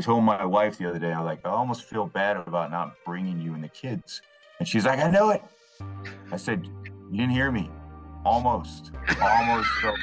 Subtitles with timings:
[0.00, 2.70] I told my wife the other day, I was like, I almost feel bad about
[2.70, 4.22] not bringing you and the kids.
[4.58, 5.42] And she's like, I know it.
[6.32, 6.66] I said,
[7.10, 7.70] You didn't hear me.
[8.24, 8.92] Almost.
[9.20, 9.68] Almost.
[9.82, 9.94] So.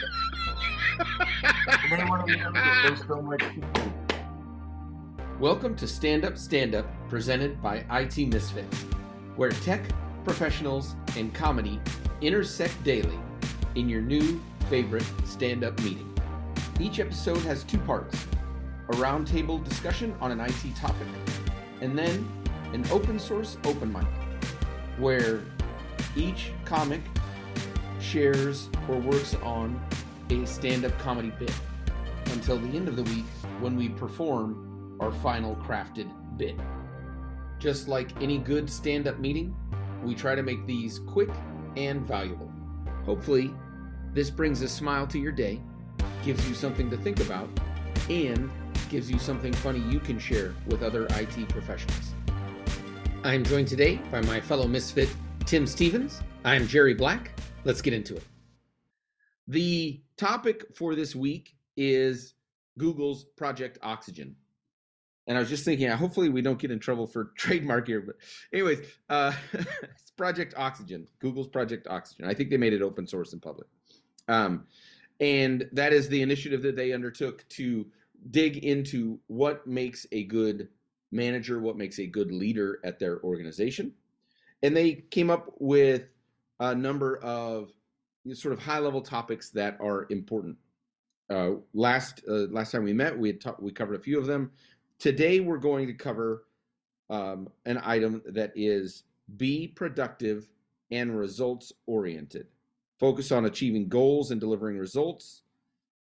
[3.07, 3.43] so much
[5.39, 8.71] Welcome to Stand Up Stand Up, presented by IT Misfit,
[9.35, 9.81] where tech,
[10.23, 11.81] professionals, and comedy
[12.21, 13.17] intersect daily
[13.73, 14.39] in your new
[14.69, 16.13] favorite stand up meeting.
[16.79, 18.27] Each episode has two parts
[18.89, 21.07] a roundtable discussion on an IT topic,
[21.81, 22.27] and then
[22.73, 24.07] an open source open mic,
[24.97, 25.41] where
[26.15, 27.01] each comic
[27.99, 29.79] shares or works on
[30.29, 31.53] a stand up comedy bit
[32.31, 33.25] until the end of the week
[33.59, 36.55] when we perform our final crafted bit.
[37.59, 39.55] Just like any good stand up meeting,
[40.03, 41.29] we try to make these quick
[41.75, 42.51] and valuable.
[43.05, 43.53] Hopefully,
[44.13, 45.61] this brings a smile to your day,
[46.23, 47.49] gives you something to think about,
[48.09, 48.49] and
[48.89, 52.13] gives you something funny you can share with other IT professionals.
[53.23, 55.09] I am joined today by my fellow misfit,
[55.45, 56.21] Tim Stephens.
[56.45, 57.37] I am Jerry Black.
[57.65, 58.23] Let's get into it.
[59.47, 62.35] The topic for this week is
[62.77, 64.35] Google's Project Oxygen.
[65.27, 68.01] And I was just thinking, hopefully we don't get in trouble for trademark here.
[68.01, 68.15] But,
[68.53, 72.25] anyways, uh, it's Project Oxygen, Google's Project Oxygen.
[72.25, 73.67] I think they made it open source in public.
[74.29, 74.65] Um,
[75.19, 77.85] and that is the initiative that they undertook to
[78.31, 80.69] dig into what makes a good
[81.11, 83.93] manager, what makes a good leader at their organization.
[84.63, 86.09] And they came up with
[86.59, 87.71] a number of
[88.33, 90.57] sort of high level topics that are important.
[91.29, 94.51] Uh, last uh, last time we met, we ta- we covered a few of them.
[94.99, 96.45] Today, we're going to cover
[97.09, 99.03] um, an item that is
[99.37, 100.49] be productive
[100.91, 102.47] and results oriented.
[102.99, 105.41] Focus on achieving goals and delivering results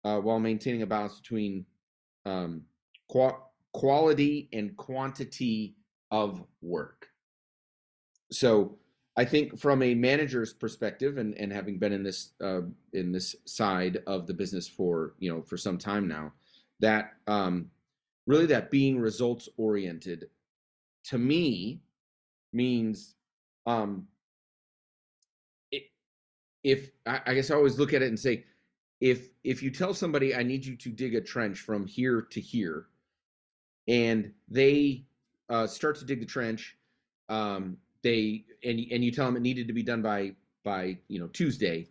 [0.03, 1.65] uh, while maintaining a balance between
[2.25, 2.63] um,
[3.73, 5.75] quality and quantity
[6.11, 7.07] of work.
[8.31, 8.77] So
[9.17, 12.61] I think from a manager's perspective, and, and having been in this uh,
[12.93, 16.31] in this side of the business for you know for some time now,
[16.79, 17.69] that um,
[18.25, 20.29] really that being results oriented
[21.05, 21.81] to me
[22.53, 23.15] means
[23.65, 24.07] um,
[25.71, 25.83] it,
[26.63, 28.45] if I, I guess I always look at it and say
[29.01, 32.39] if if you tell somebody I need you to dig a trench from here to
[32.39, 32.85] here,
[33.87, 35.05] and they
[35.49, 36.77] uh, start to dig the trench,
[37.27, 41.19] um, they and and you tell them it needed to be done by by you
[41.19, 41.87] know Tuesday,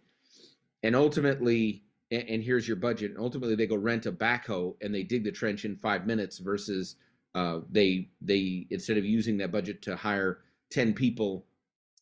[0.85, 1.83] and ultimately
[2.13, 3.11] and, and here's your budget.
[3.11, 6.39] And ultimately, they go rent a backhoe and they dig the trench in five minutes
[6.39, 6.95] versus
[7.35, 10.39] uh, they they instead of using that budget to hire
[10.71, 11.45] ten people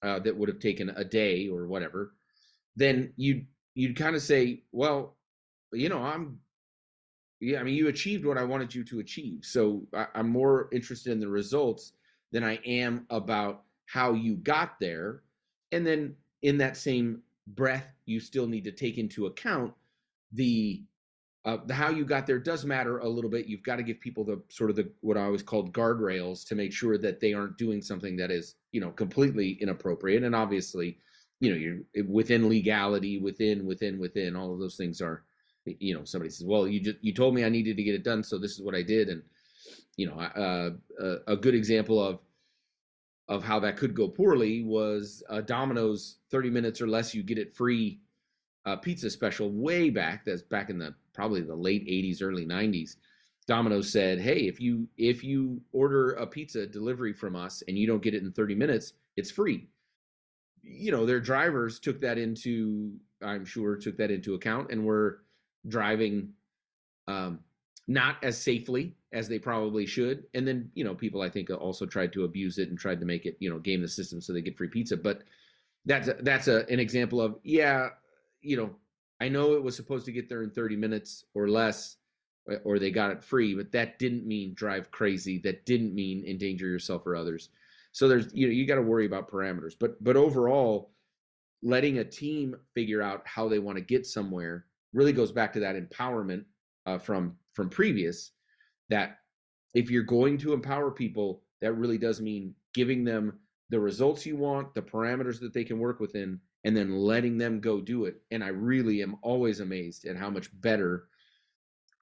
[0.02, 2.12] uh, that would have taken a day or whatever,
[2.76, 3.46] then you
[3.78, 5.14] you'd kind of say, well,
[5.72, 6.40] you know, I'm,
[7.40, 9.44] yeah, I mean, you achieved what I wanted you to achieve.
[9.44, 11.92] So I, I'm more interested in the results
[12.32, 15.22] than I am about how you got there.
[15.70, 19.72] And then in that same breath, you still need to take into account
[20.32, 20.82] the
[21.44, 23.46] uh, the how you got there does matter a little bit.
[23.46, 26.56] You've got to give people the sort of the what I always called guardrails to
[26.56, 30.24] make sure that they aren't doing something that is you know completely inappropriate.
[30.24, 30.98] And obviously,
[31.40, 35.22] you know you're within legality within within within all of those things are
[35.78, 38.04] you know somebody says well you just you told me i needed to get it
[38.04, 39.22] done so this is what i did and
[39.96, 42.20] you know uh, a, a good example of
[43.28, 47.38] of how that could go poorly was uh, domino's 30 minutes or less you get
[47.38, 48.00] it free
[48.66, 52.96] uh, pizza special way back that's back in the probably the late 80s early 90s
[53.46, 57.86] domino's said hey if you if you order a pizza delivery from us and you
[57.86, 59.68] don't get it in 30 minutes it's free
[60.62, 62.92] you know their drivers took that into
[63.22, 65.22] i'm sure took that into account and were
[65.66, 66.30] driving
[67.08, 67.40] um,
[67.88, 70.24] not as safely as they probably should.
[70.34, 73.06] And then you know people i think also tried to abuse it and tried to
[73.06, 74.96] make it you know game the system so they get free pizza.
[74.96, 75.22] But
[75.86, 77.88] that's a, that's a, an example of yeah
[78.42, 78.70] you know
[79.20, 81.96] i know it was supposed to get there in 30 minutes or less
[82.64, 85.38] or they got it free but that didn't mean drive crazy.
[85.38, 87.48] That didn't mean endanger yourself or others
[87.98, 90.92] so there's you know you got to worry about parameters, but but overall,
[91.64, 95.58] letting a team figure out how they want to get somewhere really goes back to
[95.58, 96.44] that empowerment
[96.86, 98.30] uh, from from previous.
[98.88, 99.18] That
[99.74, 103.36] if you're going to empower people, that really does mean giving them
[103.68, 107.58] the results you want, the parameters that they can work within, and then letting them
[107.58, 108.22] go do it.
[108.30, 111.08] And I really am always amazed at how much better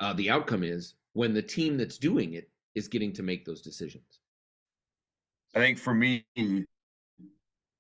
[0.01, 3.63] uh, the outcome is when the team that's doing it is getting to make those
[3.63, 4.21] decisions.
[5.57, 6.23] I think for me,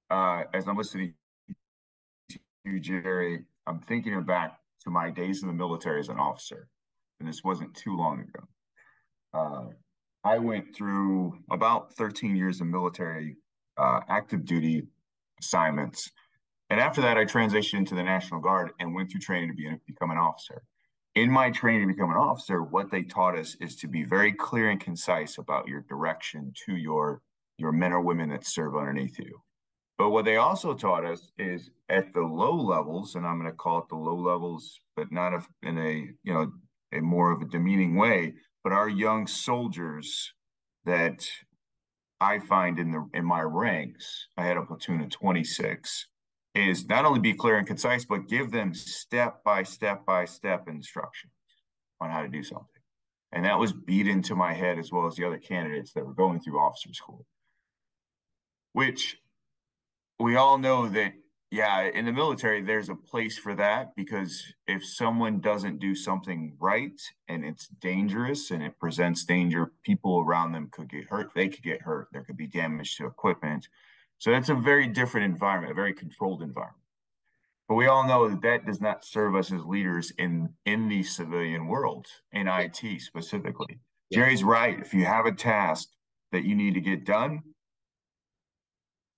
[0.09, 1.13] uh, as I'm listening
[2.31, 6.69] to you, Jerry, I'm thinking back to my days in the military as an officer,
[7.21, 8.49] and this wasn't too long ago.
[9.35, 9.65] Uh,
[10.25, 13.37] I went through about 13 years of military
[13.77, 14.89] uh, active duty
[15.39, 16.11] assignments.
[16.71, 19.71] And after that, I transitioned into the National Guard and went through training to be,
[19.87, 20.63] become an officer.
[21.15, 24.33] In my training to become an officer, what they taught us is to be very
[24.33, 27.21] clear and concise about your direction to your,
[27.59, 29.41] your men or women that serve underneath you.
[29.99, 33.57] But what they also taught us is at the low levels, and I'm going to
[33.57, 35.33] call it the low levels, but not
[35.63, 36.53] in a you know
[36.93, 38.35] a more of a demeaning way.
[38.63, 40.33] But our young soldiers
[40.85, 41.27] that
[42.21, 46.09] I find in the in my ranks, I had a platoon of 26,
[46.55, 50.69] is not only be clear and concise, but give them step by step by step
[50.69, 51.33] instructions
[52.01, 52.67] on how to do something.
[53.33, 56.15] And that was beat into my head as well as the other candidates that were
[56.15, 57.27] going through officer school,
[58.77, 59.17] which
[60.21, 61.15] we all know that
[61.51, 66.55] yeah in the military there's a place for that because if someone doesn't do something
[66.61, 71.31] right and it's dangerous and it presents danger people around them could get hurt.
[71.35, 72.09] They could get hurt.
[72.13, 73.67] There could be damage to equipment.
[74.19, 76.83] So that's a very different environment a very controlled environment.
[77.69, 81.03] But we all know that that does not serve us as leaders in in the
[81.03, 83.81] civilian world in it specifically.
[84.11, 84.19] Yeah.
[84.19, 84.79] jerry's right.
[84.79, 85.89] If you have a task
[86.33, 87.43] that you need to get done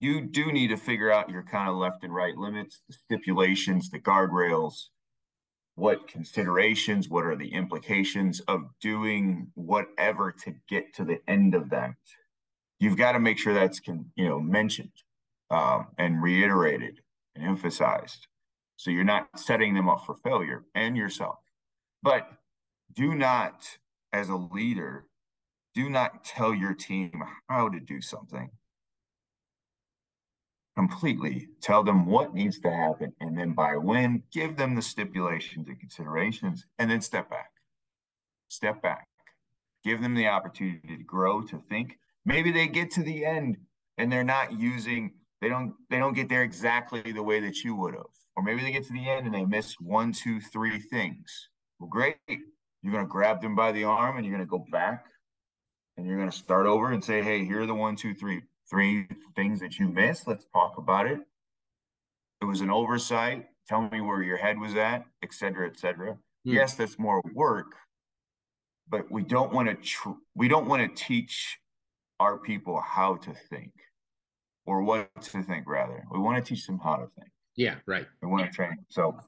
[0.01, 3.91] you do need to figure out your kind of left and right limits, the stipulations,
[3.91, 4.75] the guardrails,
[5.75, 11.71] what considerations, what are the implications of doing whatever to get to the end of
[11.71, 11.95] that.
[12.79, 14.93] You've got to make sure that's con, you know mentioned
[15.51, 17.01] um, and reiterated
[17.35, 18.29] and emphasized,
[18.77, 21.39] so you're not setting them up for failure and yourself.
[22.03, 22.29] But
[22.93, 23.79] do not,
[24.13, 25.07] as a leader,
[25.75, 28.51] do not tell your team how to do something
[30.79, 31.49] completely.
[31.61, 35.81] Tell them what needs to happen, and then by when, give them the stipulations and
[35.81, 37.51] considerations, and then step back.
[38.47, 39.09] Step back.
[39.83, 41.99] Give them the opportunity to grow, to think.
[42.25, 43.57] Maybe they get to the end
[43.97, 47.75] and they're not using, they don't, they don't get there exactly the way that you
[47.75, 48.05] would have.
[48.37, 51.49] Or maybe they get to the end and they miss one, two, three things.
[51.81, 52.17] Well, great.
[52.29, 55.07] You're going to grab them by the arm and you're going to go back
[55.97, 58.43] and you're going to start over and say, hey, here are the one, two, three
[58.71, 60.27] three things that you missed.
[60.27, 61.21] Let's talk about it.
[62.41, 63.47] It was an oversight.
[63.69, 66.17] Tell me where your head was at, et cetera, et cetera.
[66.45, 66.53] Hmm.
[66.53, 67.73] Yes, that's more work,
[68.89, 71.59] but we don't want to tr- we don't want to teach
[72.21, 73.73] our people how to think
[74.67, 76.05] or what to think rather.
[76.11, 77.31] We want to teach them how to think.
[77.57, 78.07] Yeah, right.
[78.23, 78.79] We want to train.
[78.89, 79.19] So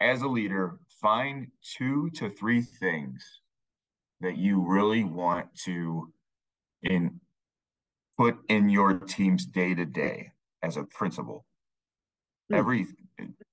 [0.00, 3.24] as a leader, find two to three things
[4.20, 6.12] that you really want to
[6.82, 7.20] in
[8.20, 10.30] put in your team's day to day
[10.62, 11.46] as a principal.
[12.50, 12.56] Hmm.
[12.56, 12.86] Every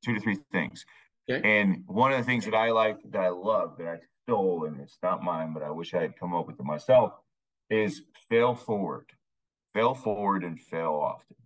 [0.04, 0.86] two to three things.
[1.32, 1.42] Okay.
[1.60, 4.82] And one of the things that I like, that I love, that I stole, and
[4.82, 7.14] it's not mine, but I wish I had come up with it myself,
[7.70, 9.06] is fail forward.
[9.74, 11.38] Fail forward and fail often.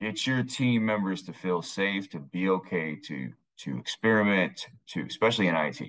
[0.00, 5.46] Get your team members to feel safe, to be okay, to to experiment, to especially
[5.46, 5.80] in IT,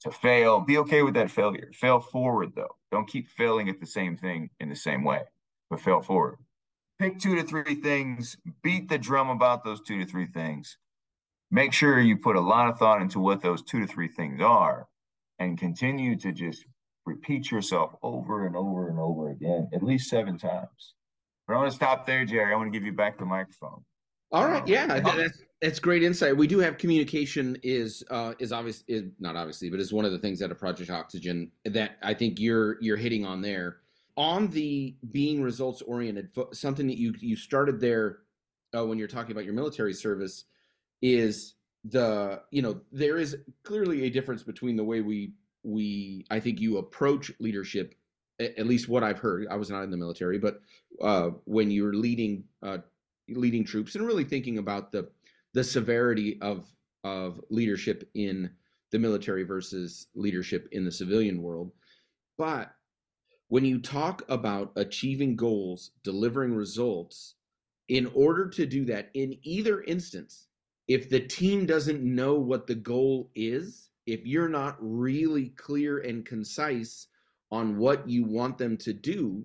[0.00, 0.60] to fail.
[0.60, 1.70] Be okay with that failure.
[1.72, 2.74] Fail forward though.
[2.90, 5.22] Don't keep failing at the same thing in the same way
[5.70, 6.36] but fail forward.
[6.98, 10.78] Pick two to three things, beat the drum about those two to three things.
[11.50, 14.40] Make sure you put a lot of thought into what those two to three things
[14.40, 14.88] are
[15.38, 16.64] and continue to just
[17.04, 20.94] repeat yourself over and over and over again, at least seven times.
[21.46, 22.52] But I want to stop there, Jerry.
[22.52, 23.84] I want to give you back the microphone.
[24.32, 26.36] All right, yeah, that's that's great insight.
[26.36, 30.10] We do have communication is uh, is obvious is not obviously, but is one of
[30.10, 33.76] the things at a Project Oxygen that I think you're you're hitting on there
[34.16, 38.20] on the being results oriented, something that you you started there
[38.76, 40.44] uh, when you're talking about your military service
[41.02, 41.54] is
[41.84, 45.32] the you know there is clearly a difference between the way we
[45.62, 47.94] we I think you approach leadership
[48.38, 49.46] at least what I've heard.
[49.50, 50.60] I was not in the military but
[51.00, 52.78] uh, when you're leading uh,
[53.28, 55.08] leading troops and really thinking about the
[55.52, 56.66] the severity of
[57.04, 58.50] of leadership in
[58.90, 61.72] the military versus leadership in the civilian world.
[62.38, 62.72] But
[63.48, 67.34] when you talk about achieving goals, delivering results,
[67.88, 70.48] in order to do that, in either instance,
[70.88, 76.24] if the team doesn't know what the goal is, if you're not really clear and
[76.24, 77.08] concise
[77.50, 79.44] on what you want them to do,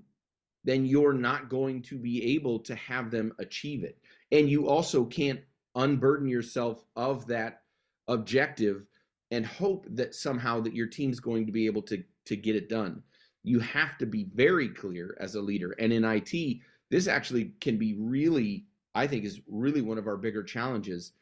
[0.63, 3.97] then you're not going to be able to have them achieve it.
[4.31, 5.39] And you also can't
[5.75, 7.61] unburden yourself of that
[8.07, 8.85] objective
[9.31, 12.69] and hope that somehow that your team's going to be able to to get it
[12.69, 13.01] done
[13.43, 15.71] you have to be very clear as a leader.
[15.79, 20.17] And in IT, this actually can be really, I think, is really one of our
[20.17, 21.13] bigger challenges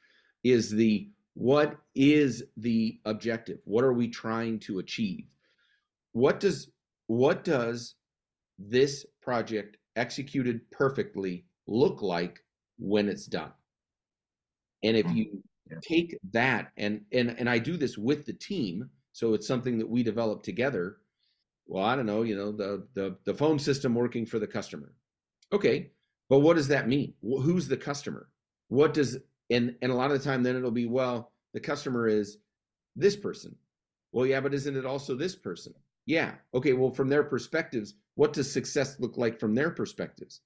[0.44, 3.60] is the what is the objective?
[3.64, 5.26] What are we trying to achieve?
[6.12, 6.70] What does
[7.08, 7.96] what does
[8.58, 12.44] this project executed perfectly look like
[12.78, 13.52] when it's done?
[14.84, 15.18] And if mm-hmm.
[15.18, 15.78] you yeah.
[15.82, 19.90] take that and and and I do this with the team, so it's something that
[19.90, 20.98] we develop together.
[21.70, 24.92] Well, I don't know, you know, the the the phone system working for the customer.
[25.54, 25.92] Okay,
[26.28, 27.14] but what does that mean?
[27.22, 28.30] Who's the customer?
[28.70, 29.20] What does
[29.52, 32.40] and and a lot of the time then it'll be well, the customer is
[32.96, 33.56] this person.
[34.12, 35.76] Well, yeah, but isn't it also this person?
[36.08, 36.34] Yeah.
[36.56, 40.42] Okay, well, from their perspectives, what does success look like from their perspectives?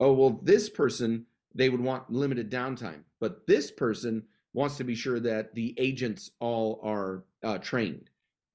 [0.00, 4.94] Oh, well, this person they would want limited downtime, but this person wants to be
[4.94, 8.10] sure that the agents all are uh, trained.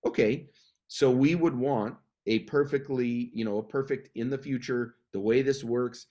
[0.06, 0.48] Okay,
[0.88, 5.42] so we would want a perfectly, you know, a perfect in the future, the way
[5.42, 6.08] this works.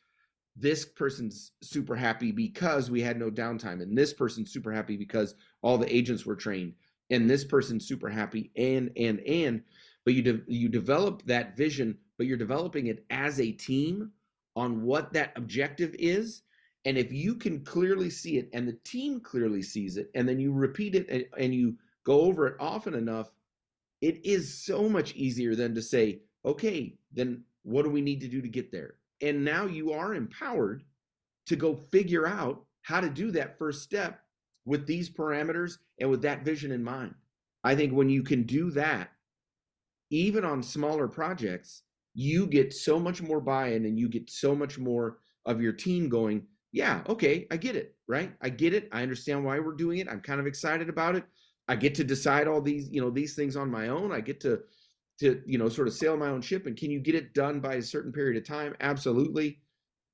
[0.58, 5.34] This person's super happy because we had no downtime, and this person's super happy because
[5.60, 6.72] all the agents were trained,
[7.10, 9.62] and this person's super happy, and and and.
[10.04, 14.12] But you de- you develop that vision, but you're developing it as a team
[14.54, 16.42] on what that objective is
[16.86, 20.38] and if you can clearly see it and the team clearly sees it, and then
[20.38, 23.32] you repeat it and, and you go over it often enough,
[24.00, 28.28] it is so much easier than to say, okay, then what do we need to
[28.28, 28.94] do to get there?
[29.20, 30.82] And now you are empowered
[31.46, 34.20] to go figure out how to do that first step
[34.64, 37.14] with these parameters and with that vision in mind.
[37.64, 39.10] I think when you can do that,
[40.10, 41.82] even on smaller projects,
[42.14, 45.72] you get so much more buy in and you get so much more of your
[45.72, 48.32] team going, yeah, okay, I get it, right?
[48.40, 48.88] I get it.
[48.92, 50.08] I understand why we're doing it.
[50.08, 51.24] I'm kind of excited about it.
[51.68, 54.12] I get to decide all these, you know, these things on my own.
[54.12, 54.62] I get to
[55.18, 57.58] to, you know, sort of sail my own ship and can you get it done
[57.58, 58.74] by a certain period of time?
[58.80, 59.60] Absolutely.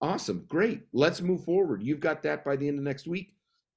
[0.00, 0.44] Awesome.
[0.49, 0.82] Great.
[0.92, 1.82] Let's move forward.
[1.82, 3.35] You've got that by the end of next week.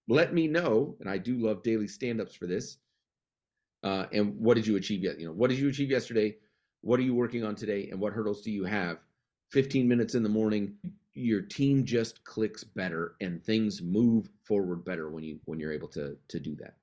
[0.08, 2.78] Let me know, and I do love daily stand-ups for this.
[3.82, 5.20] Uh, and what did you achieve yet?
[5.20, 6.36] You know, what did you achieve yesterday?
[6.82, 7.90] What are you working on today?
[7.90, 9.00] And what hurdles do you have?
[9.52, 10.76] 15 minutes in the morning
[11.16, 15.88] your team just clicks better and things move forward better when you when you're able
[15.88, 16.76] to to do that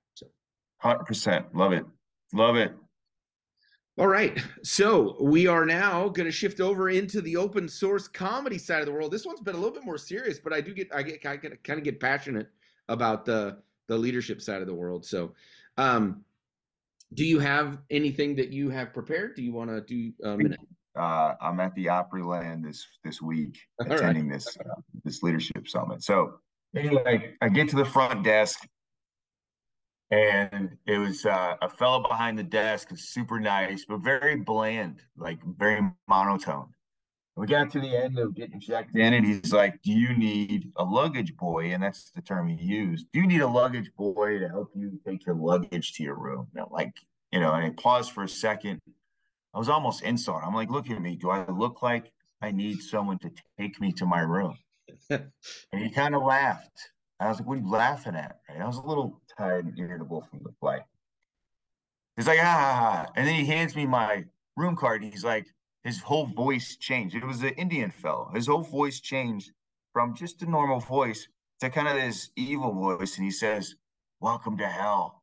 [0.82, 1.84] 100% love it.
[2.32, 2.72] Love it.
[3.98, 4.40] All right.
[4.62, 8.86] So we are now going to shift over into the open source comedy side of
[8.86, 9.12] the world.
[9.12, 11.36] This one's been a little bit more serious but i do get i get i
[11.36, 12.48] get kind of get passionate
[12.88, 13.58] about the
[13.88, 15.04] the leadership side of the world.
[15.04, 15.34] So
[15.76, 16.24] um
[17.14, 19.36] do you have anything that you have prepared?
[19.36, 20.58] Do you want to do a minute?
[20.96, 24.34] uh, I'm at the Opryland this this week All attending right.
[24.34, 26.02] this uh, this leadership summit.
[26.02, 26.34] So
[26.76, 28.66] anyway, I get to the front desk,
[30.12, 35.38] and it was uh, a fellow behind the desk, super nice but very bland, like
[35.58, 36.68] very monotone.
[37.34, 40.70] We got to the end of getting checked in, and he's like, "Do you need
[40.76, 43.06] a luggage boy?" And that's the term he used.
[43.12, 46.48] Do you need a luggage boy to help you take your luggage to your room?
[46.54, 46.92] And like,
[47.32, 48.80] you know, and he paused for a second
[49.54, 50.46] I was almost insulted.
[50.46, 51.16] I'm like, look at me.
[51.16, 54.56] Do I look like I need someone to take me to my room?
[55.10, 55.30] and
[55.72, 56.90] he kind of laughed.
[57.20, 58.38] I was like, what are you laughing at?
[58.48, 58.60] Right?
[58.60, 60.82] I was a little tired and irritable from the flight.
[62.16, 64.24] He's like, ah, and then he hands me my
[64.56, 65.02] room card.
[65.02, 65.46] He's like,
[65.84, 67.16] his whole voice changed.
[67.16, 68.30] It was an Indian fellow.
[68.34, 69.50] His whole voice changed
[69.92, 71.26] from just a normal voice
[71.60, 73.16] to kind of this evil voice.
[73.16, 73.74] And he says,
[74.20, 75.22] Welcome to hell.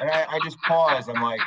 [0.00, 1.08] And I, I just paused.
[1.08, 1.40] I'm like,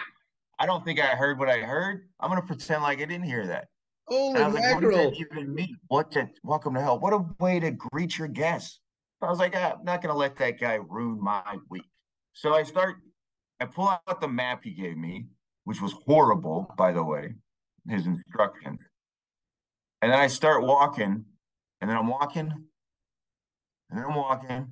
[0.59, 2.07] I don't think I heard what I heard.
[2.19, 3.67] I'm gonna pretend like I didn't hear that.
[4.07, 4.73] Holy I was mackerel.
[4.73, 5.77] like, what does that even mean?
[5.89, 6.97] What to welcome to hell?
[6.97, 8.79] What a way to greet your guests.
[9.21, 11.83] I was like, ah, I'm not gonna let that guy ruin my week.
[12.33, 12.97] So I start,
[13.59, 15.25] I pull out the map he gave me,
[15.63, 17.33] which was horrible, by the way,
[17.89, 18.81] his instructions.
[20.01, 21.25] And then I start walking,
[21.81, 22.51] and then I'm walking,
[23.89, 24.67] and then I'm walking, and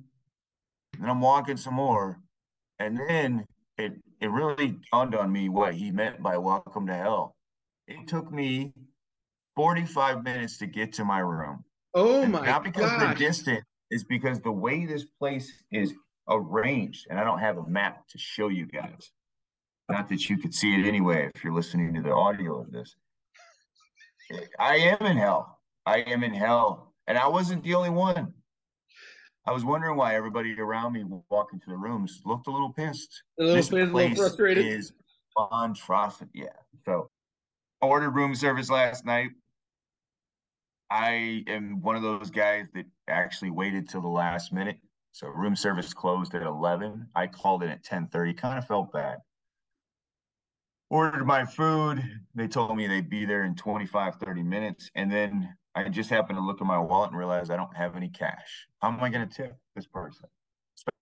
[1.00, 2.20] then I'm walking some more.
[2.78, 3.46] And then
[3.78, 7.34] it it really dawned on me what he meant by welcome to hell.
[7.88, 8.72] It took me
[9.56, 11.64] 45 minutes to get to my room.
[11.94, 13.18] Oh and my Not because gosh.
[13.18, 15.94] the distance, is because the way this place is
[16.28, 19.12] arranged, and I don't have a map to show you guys.
[19.88, 22.96] Not that you could see it anyway if you're listening to the audio of this.
[24.58, 25.60] I am in hell.
[25.84, 26.92] I am in hell.
[27.06, 28.34] And I wasn't the only one.
[29.46, 33.22] I was wondering why everybody around me walking to the rooms looked a little pissed.
[33.38, 34.66] A little this pissed, place frustrated.
[34.66, 34.92] Is
[35.38, 36.30] monstrosity.
[36.34, 36.46] Yeah.
[36.84, 37.08] So
[37.80, 39.30] I ordered room service last night.
[40.90, 44.78] I am one of those guys that actually waited till the last minute.
[45.12, 47.08] So room service closed at 11.
[47.14, 48.36] I called in at 10:30.
[48.36, 49.18] Kind of felt bad.
[50.90, 52.02] Ordered my food.
[52.34, 54.90] They told me they'd be there in 25, 30 minutes.
[54.94, 57.96] And then I just happened to look at my wallet and realize I don't have
[57.96, 58.66] any cash.
[58.80, 60.26] How am I going to tip this person?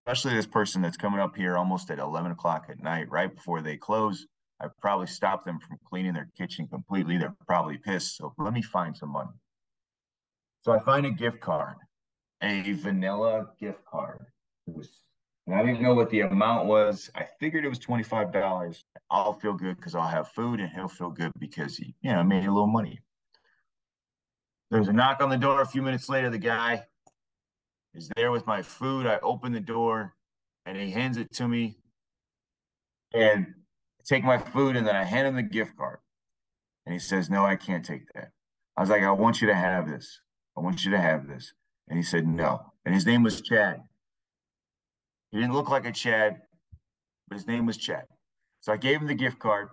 [0.07, 3.61] Especially this person that's coming up here almost at 11 o'clock at night, right before
[3.61, 4.27] they close.
[4.61, 7.19] I probably stopped them from cleaning their kitchen completely.
[7.19, 8.17] They're probably pissed.
[8.17, 9.31] So let me find some money.
[10.65, 11.77] So I find a gift card,
[12.43, 14.25] a vanilla gift card.
[14.67, 14.89] It was,
[15.47, 17.11] and I didn't know what the amount was.
[17.15, 18.81] I figured it was $25.
[19.11, 22.25] I'll feel good because I'll have food and he'll feel good because he, you know,
[22.25, 23.01] made a little money.
[24.71, 25.61] There's a knock on the door.
[25.61, 26.85] A few minutes later, the guy
[27.93, 29.07] is there with my food.
[29.07, 30.15] I open the door
[30.65, 31.77] and he hands it to me.
[33.13, 33.49] And
[34.01, 35.99] I take my food and then I hand him the gift card.
[36.87, 38.31] And he says, No, I can't take that.
[38.79, 40.21] I was like, I want you to have this.
[40.57, 41.53] I want you to have this.
[41.89, 42.73] And he said, No.
[42.85, 43.81] And his name was Chad.
[45.31, 46.37] He didn't look like a Chad,
[47.29, 48.05] but his name was Chad.
[48.61, 49.69] So I gave him the gift card.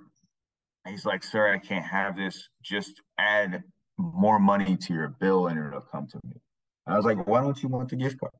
[0.86, 2.50] And he's like, Sir, I can't have this.
[2.64, 3.64] Just add
[3.98, 6.34] more money to your bill and it'll come to me.
[6.88, 8.34] I was like, Why don't you want the gift card?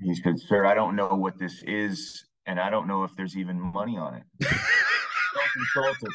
[0.00, 3.36] He said, Sir, I don't know what this is, and I don't know if there's
[3.36, 4.22] even money on it.
[5.34, 6.12] Self-insulted.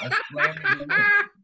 [0.00, 1.37] I slammed the door.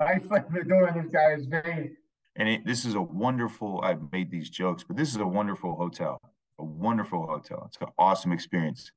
[0.00, 1.92] I slammed the door in this guy's face.
[2.36, 5.74] And it, this is a wonderful, I've made these jokes, but this is a wonderful
[5.74, 6.20] hotel,
[6.58, 7.64] a wonderful hotel.
[7.68, 8.92] It's an awesome experience.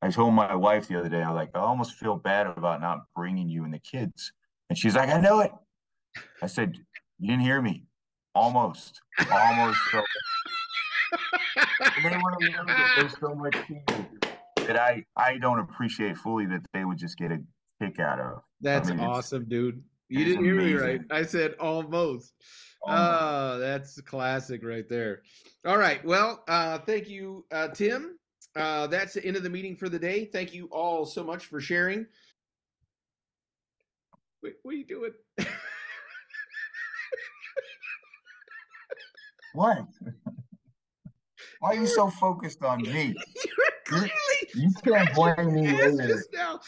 [0.00, 2.80] I told my wife the other day, I was like, I almost feel bad about
[2.80, 4.32] not bringing you and the kids.
[4.68, 5.50] And she's like, I know it.
[6.42, 6.78] I said,
[7.18, 7.84] You didn't hear me.
[8.34, 9.00] Almost.
[9.32, 9.78] Almost.
[9.90, 10.02] So.
[11.96, 13.56] and they want to learn that there's so much
[14.66, 17.38] that I, I don't appreciate fully that they would just get a
[17.80, 18.42] kick out of.
[18.60, 19.82] That's I mean, awesome, dude.
[20.08, 21.00] You didn't hear me right.
[21.10, 22.34] I said almost.
[22.82, 23.22] almost.
[23.22, 25.22] Oh, that's classic right there.
[25.66, 26.04] All right.
[26.04, 28.18] Well, uh, thank you, uh, Tim.
[28.54, 30.26] Uh, that's the end of the meeting for the day.
[30.26, 32.06] Thank you all so much for sharing.
[34.42, 35.12] Wait, what are you doing?
[39.54, 39.86] What?
[41.60, 43.14] Why are you so focused on me?
[43.46, 44.10] You're clearly
[44.54, 46.08] You can't blame me later.
[46.08, 46.60] just now.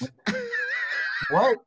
[1.31, 1.59] What?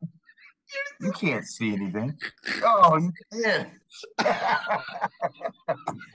[1.02, 2.18] You can't see anything.
[2.64, 3.66] Oh, you yeah.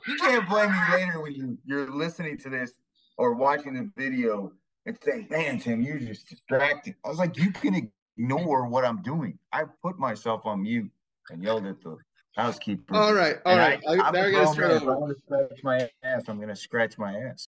[0.07, 2.72] you can't blame me later when you, you're listening to this
[3.16, 4.52] or watching the video
[4.87, 6.94] and say, man, Tim, you're just distracted.
[7.05, 9.38] I was like, you can ignore what I'm doing.
[9.52, 10.90] I put myself on mute
[11.31, 11.96] and yelled at the
[12.37, 12.94] housekeeper.
[12.94, 13.37] all right.
[13.46, 13.83] All And right.
[13.88, 14.76] I, I'm now a I gotta grown start man.
[14.76, 14.98] If I over.
[14.98, 17.42] want to scratch my ass, I'm gonna scratch my ass.